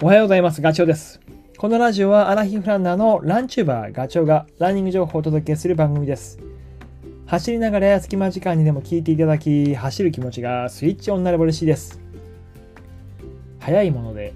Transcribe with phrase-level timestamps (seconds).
[0.00, 0.60] おはようございます。
[0.60, 1.18] ガチョウです。
[1.56, 6.38] このラジオはアラヒフランナーのランチューバーガチョウがランニング情報をお届けする番組です。
[7.26, 12.00] 走りながら隙間時間にでも聞いていただき、走る気持ちがスイッチオンになれば嬉しいです。
[13.58, 14.34] 早いもので、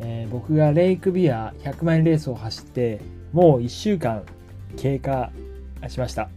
[0.00, 3.00] えー僕がレイクビア100マイルレースを走って、
[3.32, 4.24] もう1週間
[4.76, 5.32] 経過
[5.88, 6.28] しました。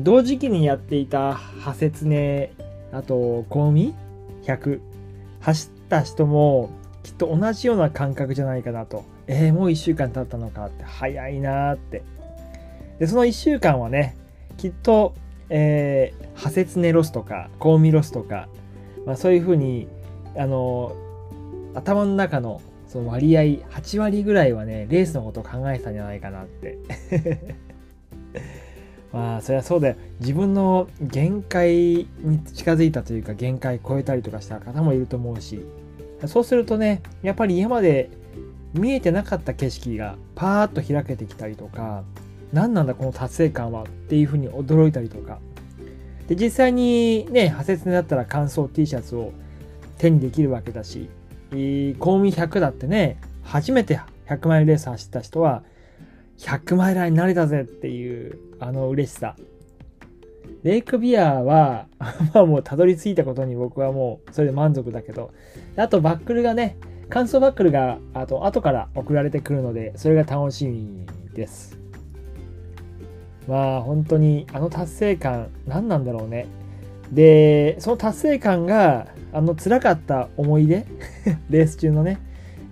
[0.00, 2.50] 同時期にやっていたハセツネ、
[2.90, 3.94] あと、コウミ
[4.42, 4.80] 100
[5.38, 6.70] 走った人も
[7.06, 9.04] きっと同じような感覚じゃないかなと。
[9.28, 12.02] えー、もう1週間経ったのかって、早いなって。
[12.98, 14.16] で、その1週間はね、
[14.56, 15.14] きっと、
[15.48, 18.48] えー、ハセツネロスとか、コウミロスとか、
[19.06, 19.86] まあそういうふうに、
[20.36, 20.96] あの、
[21.74, 26.76] 頭の中のその割合、8割ぐらいはね、レースのことを考えてたんじゃないかなって。
[29.14, 29.94] まあ、そりゃそうだよ。
[30.18, 35.64] 自分の限界に近づいたというか、限界超えたりとかした方もいると思うし、
[36.26, 38.10] そうするとね、やっぱり今まで
[38.74, 42.04] 見えてなかった景色がパーッと開けてきたりとか、
[42.52, 45.38] 何なんだこの達成感はっていうふうに驚いたりとか。
[46.28, 49.32] で、実際にね、派切になったら乾燥 T シャツを
[49.98, 51.08] 手にできるわけだし、
[51.52, 55.62] えー公民100だってね、初めて100マイルレース走った人は、
[56.38, 59.36] 100マイラーになれたぜっていう、あの嬉しさ。
[60.66, 61.86] レイクビアは、
[62.34, 65.30] まあもうたどり着いたことに僕はもうそれで満足だけど、
[65.76, 66.76] あとバックルがね、
[67.08, 71.78] 乾燥バックルがあと後から送られてくるので、それが楽しみです。
[73.46, 76.48] まあ本当にあの達成感、何なんだろうね。
[77.12, 80.84] で、その達成感が、あの辛かった思い出
[81.48, 82.18] レース中のね。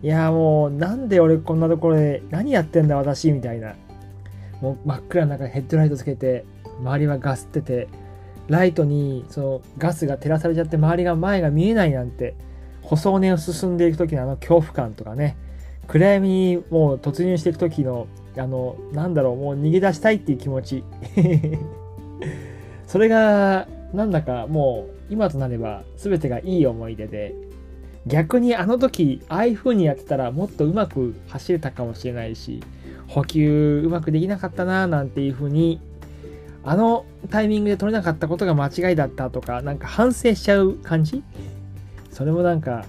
[0.03, 3.77] いやもうなんで俺こんなところで何やってんだ私みたいな。
[4.61, 6.45] もう真っ暗の中でヘッドライトつけて、
[6.80, 7.89] 周りはガスってて、
[8.48, 12.34] ライトにそのガスが照らされちゃって周りが前が見えないなんて、
[12.83, 15.36] 細尾根を進んでいく時のあの恐怖感とかね、
[15.86, 20.85] 暗闇にもう突入していく時の、あの、なんだろう、もう逃げ出したいっていう気持ち。
[22.86, 27.35] それが、なんだかもう今となれば全てがいい思い出で、
[28.06, 32.61] 逆にあの時、ああいう風にやってたらもっとうまく走れたかもしれないし、
[33.08, 35.80] 補給うまくできなかったななんていう風に、
[36.67, 41.23] あのタイミングで取れなかったことが間違いだったとか、なんか反省しちゃう感じ？
[42.11, 42.85] それもなんか、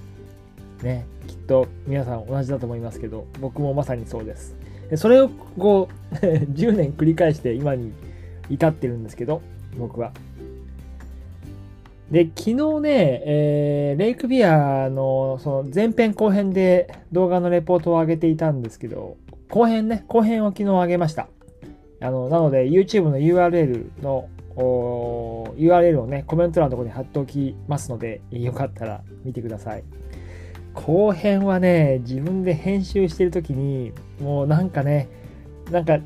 [0.81, 4.55] ね、きっと皆さん同じだと思いますけど、僕もまさにそうです。
[4.95, 7.91] それをこう、 10年繰り返して今に
[8.49, 9.41] 至ってるんですけど、
[9.77, 10.11] 僕は。
[12.11, 19.17] で、昨日ね、えーレイクビアのその前編後編で動画のレポートを上げていたんですけど、
[19.49, 21.27] 後編ね、後編を昨日上げました。
[22.05, 29.83] あの、なので YouTube の URL の URL をね、コメント欄のところに貼っておきますので、よかったら見てください。
[30.73, 35.07] 後編はね、自分で編集してるときに、もうなんかね、
[35.71, 35.99] なんか、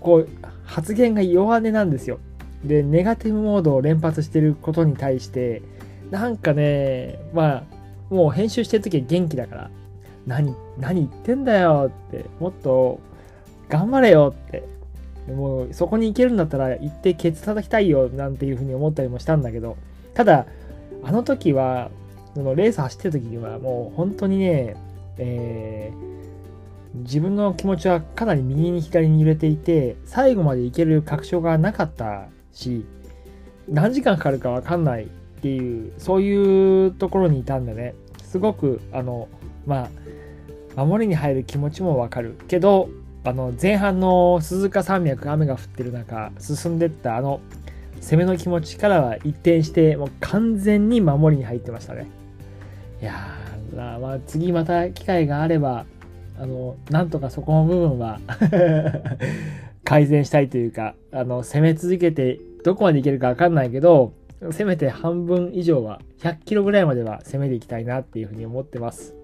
[0.00, 0.28] こう、
[0.64, 2.18] 発言が弱音なんですよ。
[2.64, 5.62] で、ネガティブモードを連発してることに対して、
[6.10, 7.64] なんかね、まあ、
[8.10, 9.70] もう編集してるときは元気だから、
[10.26, 13.00] 何、何言ってんだよって、もっと
[13.68, 14.64] 頑張れよって、
[15.34, 19.76] もうそこに行けるんだったら行ってケツ叩きたいよなんていうふうに思ったりもしたんだけど、
[20.14, 20.46] ただ、
[21.02, 21.90] あの時は、
[22.34, 24.76] そのレース走ってる時にはもう本当にね、
[25.18, 26.18] えー
[26.94, 32.84] 自分の気持ちはかなり右に左に揺れていて、最後まで行ける確証がなかったし、
[33.68, 35.06] 何時間かかるかわかんないっ
[35.40, 37.94] ていう、そういうところにいたんだね。
[38.22, 39.28] すごく、あの、
[39.66, 39.88] ま
[40.76, 42.36] あ、守りに入る気持ちもわかる。
[42.48, 42.88] けど、
[43.24, 47.40] あの、前半の鈴鹿山脈雨が降ってる中、進んでったあの、
[48.00, 52.06] 攻めの気持ちからは一転して、もう完全に守りに入ってましたね。
[53.00, 55.84] いやー、まあ、次また機会があれば、
[56.40, 58.20] あの、なんとかそこの部分は
[59.84, 64.12] 改善したいというか、あの、攻め続けてどこまでいけるかわかんないけど、
[64.52, 69.14] せめて半分以上は、100キロぐらいまでは攻めていきたいなっていうふうに思ってます。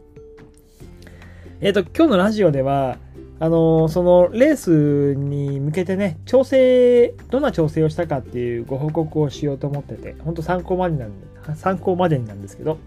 [1.61, 2.99] えっ、と、今日のラジオでは、
[3.41, 11.27] あのそのレースに向けてね、調整、どんな調整をしたかっていうご報告をしようと思ってて、本当参考までなんで、
[11.57, 12.79] 参考までになんですけど、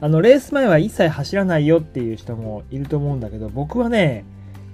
[0.00, 4.24] あの、レース前は一切走らないよっていう人もいると思うんだけど、僕はね、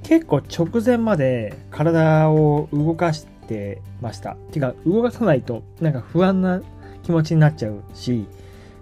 [0.03, 4.37] 結構直前まで体を動かしてました。
[4.51, 6.63] てか、動かさないとなんか不安な
[7.05, 8.27] 気持ちになっちゃうし、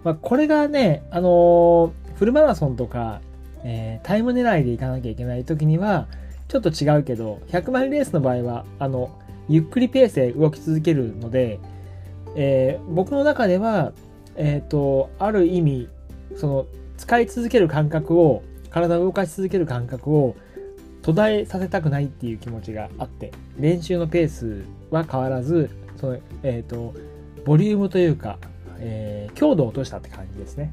[0.05, 3.20] まあ、これがね、あのーフルマラソンとか、
[3.64, 6.06] えータイム狙いで行かなきゃいけない時には、
[6.49, 9.10] ちょっと違うけど、100マイルレースの場合は、あの、
[9.49, 11.58] ゆっくりペースで動き続けるので、
[12.37, 13.93] えー僕の中では、
[14.37, 15.88] えっ、と、ある意味、
[16.37, 16.66] その、
[16.96, 20.37] 使い続ける感覚を体を動かし続ける感覚を
[21.02, 26.94] 途絶えさせたくないっていう気持ちがあって練習のペースは変わらずその、えーと、
[27.44, 28.38] ボリュームというか、
[28.78, 30.72] え、強度を落としたって感じですね。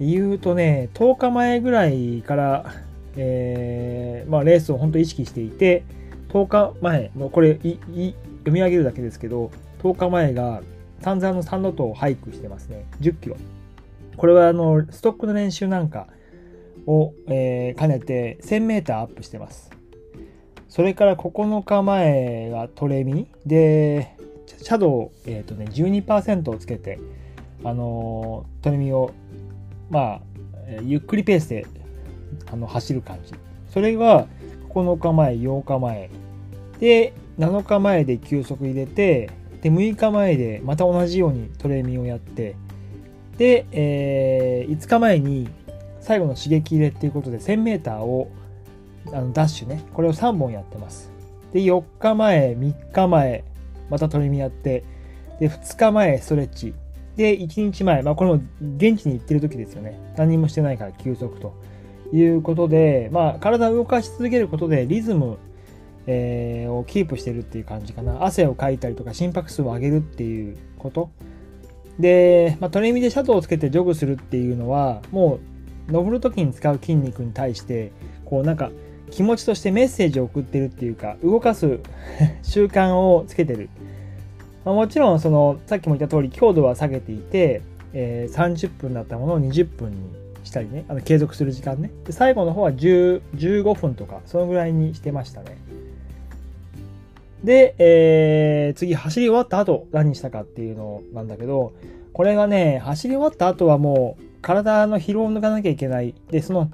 [0.00, 2.74] 言うとね10日前ぐらいから、
[3.16, 5.84] えー、まあ、レースを本当意識していて
[6.30, 9.50] 10日前もうこれいい読み上げるだけですけど
[9.82, 10.62] 10日前が
[11.02, 12.84] 丹沢の3度とハイクしてますね。
[13.00, 13.36] 10キロ。
[14.16, 16.08] これはあのストックの練習なんか
[16.86, 19.70] を、えー、兼ねて 1000m アップしてます。
[20.68, 24.16] それから9日前はトレミで、
[24.46, 27.00] シャドウ、えーとね、12%をつけて、
[27.64, 29.12] あのー、トレミを、
[29.90, 30.20] まあ、
[30.82, 31.66] ゆっくりペースで
[32.50, 33.34] あの走る感じ。
[33.68, 34.26] それが
[34.70, 36.10] 9日前、8日前。
[36.78, 39.30] で、7日前で休息入れて、
[39.62, 42.56] で、6日前でまた同じようにトレーミをやって、
[43.36, 45.48] で、えー、5日前に
[46.00, 48.30] 最後の刺激入れっていうことで 1000m を
[49.12, 49.82] あのダッシュね。
[49.94, 51.10] これを3本やってます。
[51.52, 53.44] で4日前3日前
[53.88, 54.84] またトレーミやって。
[55.40, 56.74] で2日前ストレッチ。
[57.16, 58.42] で1日前まあこれも
[58.76, 59.98] 現地に行ってる時ですよね。
[60.16, 61.54] 何もしてないから休息と。
[62.12, 65.38] いうことでまあ体を動かし続けることでリズム
[66.06, 68.24] えー、をキープしてるっていう感じかな。
[68.24, 71.10] 汗をかいたりとか心拍数を上げるっていうこと。
[71.98, 75.38] で、まあ、トレミでシャドウをつけてジョグするっていうのはも
[75.88, 77.92] う登る時に使う筋肉に対して
[78.24, 78.70] こうなんか
[79.10, 81.80] 気持ちとしてメッセージを送ってるっていうか動かす
[82.42, 83.68] 習慣をつけてる、
[84.64, 87.62] まあ、もちろんそのさっきも言った通り強度は下げていて、
[87.92, 89.96] えー、30分だったものを20分に
[90.44, 95.58] したりねあの継続する時間ねで最後の方は10 15分とかそのぐらいにしてましたね
[97.44, 101.72] で、えー、次走り終わった後何したかっていうのなんだけど
[102.12, 106.14] これがね走り終わった後はもう体の疲労を抜かなきゃいけない。
[106.30, 106.70] で、その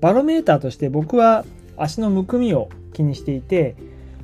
[0.00, 1.44] バロメーターとして僕は
[1.76, 3.76] 足のむくみを気にしていて、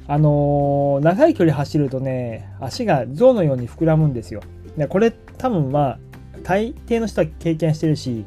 [0.09, 4.41] あのー、長い距離走るとね、足が象のように膨らむんですよ。
[4.77, 5.99] でこれ多分まあ、
[6.43, 8.25] 大抵の人は経験してるし、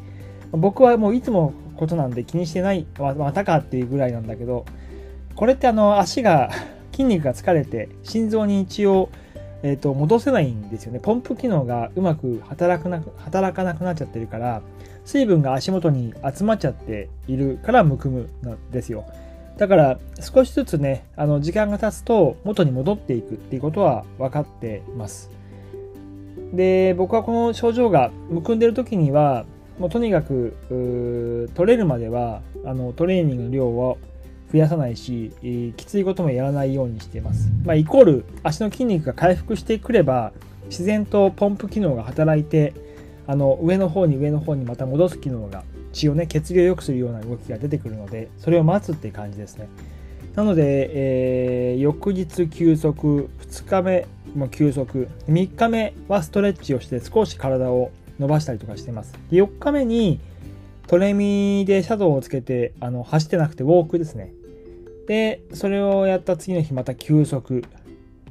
[0.51, 4.65] 僕はもういつもことなんで気にしてない、またかっていうぐらいなんだけど、
[5.35, 6.49] これってあの足が、
[6.91, 9.09] 筋肉が疲れて、心臓に一応
[9.61, 10.99] えーと、戻せないんですよね。
[10.99, 14.61] ポンプ機能がうまく働かな働かなくなっちゃってるから、
[15.03, 19.05] 水分が足元に集まっちゃっているからむくむなんですよ。
[19.59, 25.29] だから少しずつね、あの時間が経つと元に戻っていくっていうことは分かってます。
[26.53, 29.45] で、僕はこの症状がむくんでる時には、
[29.77, 33.97] もうとにかく取れるまではあのトレーニングの量を
[34.51, 37.49] 増やさないし、えー、きついこともやらないようにしています。
[37.65, 40.31] まあ、イコール足の筋肉が回復してくれば
[40.69, 42.73] 自然とポンプ機能が働いて
[43.27, 45.63] あの上の方に上の方にまた戻す機能が
[45.93, 49.67] 血をね血流を良くするような動きが出てくるのでそれを待つっていう感じですね。
[50.35, 59.13] なので、えー、翌日休息2日目も休息3日目はストレッチをして少し体を伸ばしたりとかしてます。
[59.31, 60.19] で4日目に
[60.87, 64.33] トレミでシャドウをつけてあの走ってなくてウォークですね。
[65.09, 67.63] で、それをやった次の日また休息。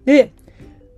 [0.04, 0.32] で、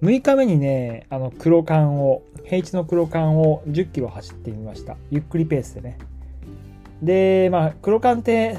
[0.03, 4.99] 6日目にね、あの黒缶を、平地の黒缶を10キロ走ってみました。
[5.11, 5.99] ゆっくりペースでね。
[7.03, 8.59] で、まあ、黒缶って、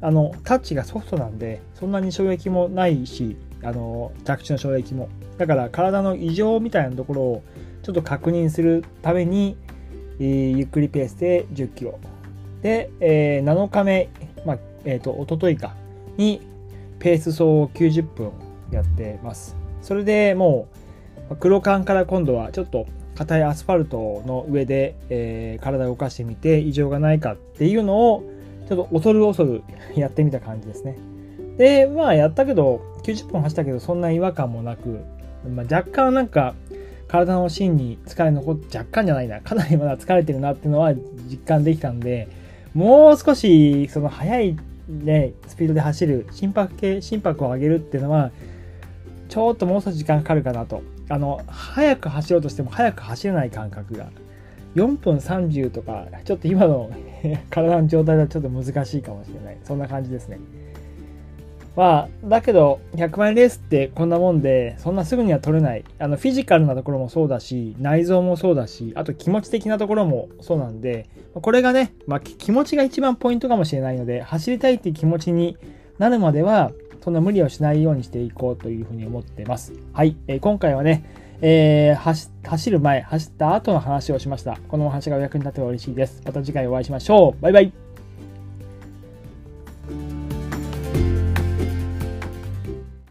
[0.00, 5.08] あの、タッチがソフトなんで、そんなに衝撃もないし、あの、着地の衝撃も。
[5.38, 7.42] だから体の異常みたいなところを
[7.82, 9.56] ちょっと確認するために、
[10.18, 11.98] えー、ゆっくりペースで10キロ。
[12.62, 14.08] で、えー、7日目、
[14.44, 15.74] まあ、えっ、ー、と、おとといか、
[16.16, 16.40] に
[16.98, 18.32] ペース走を90分
[18.70, 19.56] やってます。
[19.80, 20.68] それでも
[21.30, 28.24] う黒缶から今度はちょっと硬いアスファルトの上で、えー、体を動かしてみて異常がないかっていうのを
[28.68, 29.62] ちょっと恐る恐る
[29.96, 30.96] やってみた感じですね。
[31.58, 35.00] で、まあやったけど90分走ったけどそんな違和感もなく、
[35.54, 36.54] まあ、若干なんか
[37.08, 40.94] 体の芯に疲れ残って若干じゃないなかなりまだ疲れてるなっていうのは
[41.28, 42.28] 実感できたんで
[42.74, 44.56] もう少しその速い
[44.88, 48.30] ね、スピードで走る心拍計心拍を上げるっていうのは
[49.28, 54.10] ちょっともう少し時間かかるかなとあの速く走ろうとしても速く走れない感覚が。
[54.74, 56.90] 4分30とかちょっと今の
[57.50, 59.58] 体の状態ではちょっと難しいかもしれない。
[59.64, 60.38] そんな感じですね。
[61.76, 65.84] まあだけど100マイルレースってこんなもんでそんなすぐには取れない。
[65.98, 71.06] あのフィジカルなところもそうだし内臓もそうだしあと気持ち的なところもそうなんで
[71.40, 75.56] これがね、まあ、気持ちが一番ポイントかもしれないので、走りたいっていう気持ちに
[75.98, 79.72] なるまでは、そんな無理をしないようにしていこうというふうに思ってます。
[79.92, 81.04] はい、えー、今回はね、
[81.40, 84.58] えー、走る前、走った後の話をしました。
[84.68, 86.22] このお話がお役に立てば嬉しいです。
[86.24, 87.42] また次回お会いしましょう。
[87.42, 87.81] バイバイ。